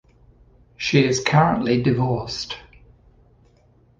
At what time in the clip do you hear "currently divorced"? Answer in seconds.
1.23-2.57